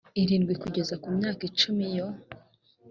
irindwi 0.21 0.53
kugeza 0.61 0.93
ku 1.01 1.07
myaka 1.17 1.41
icumi 1.49 1.83
iyo 1.91 2.07